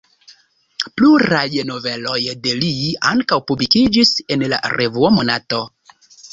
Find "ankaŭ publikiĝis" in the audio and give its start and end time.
3.11-4.17